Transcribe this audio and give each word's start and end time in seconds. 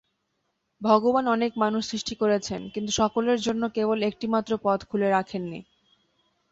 ভগবান 0.81 1.25
অনেক 1.27 1.51
মানুষ 1.57 1.81
সৃষ্টি 1.87 2.15
করেছেন 2.15 2.61
কিন্তু 2.69 2.91
সকলের 2.91 3.39
জন্যে 3.41 3.67
কেবল 3.69 3.97
একটিমাত্র 4.03 4.51
পথ 4.63 4.79
খুলে 4.89 5.07
রাখেন 5.09 5.43
নি। 5.43 5.59